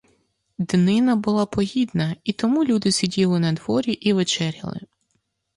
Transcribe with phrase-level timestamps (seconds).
[0.59, 4.79] Днина була погідна, і тому люди сиділи надворі і вечеряли.